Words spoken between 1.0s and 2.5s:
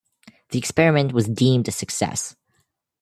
was deemed a success.